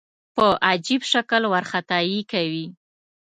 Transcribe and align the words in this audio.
په 0.35 0.45
عجیب 0.69 1.01
شکل 1.11 1.41
وارخطايي 1.47 2.21
کوي. 2.31 2.65